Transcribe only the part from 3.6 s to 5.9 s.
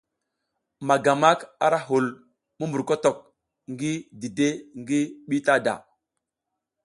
ngi dide ngi bitada.